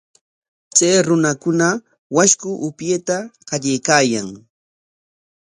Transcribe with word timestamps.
Chay 0.75 0.95
runakuna 1.07 1.67
washku 2.15 2.49
upyayta 2.67 3.17
qallaykaayan. 3.47 4.27